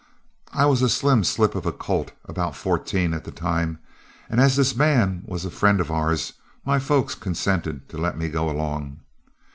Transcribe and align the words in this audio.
I 0.51 0.65
was 0.65 0.81
a 0.81 0.89
slim 0.89 1.23
slip 1.23 1.53
of 1.53 1.67
a 1.67 1.71
colt 1.71 2.11
about 2.25 2.55
fourteen 2.55 3.13
at 3.13 3.23
the 3.23 3.29
time, 3.29 3.77
and 4.31 4.41
as 4.41 4.55
this 4.55 4.75
man 4.75 5.21
was 5.27 5.45
a 5.45 5.51
friend 5.51 5.79
of 5.79 5.91
ours, 5.91 6.33
my 6.65 6.79
folks 6.79 7.13
consented 7.13 7.87
to 7.89 7.99
let 7.99 8.17
me 8.17 8.27
go 8.27 8.49
along. 8.49 9.01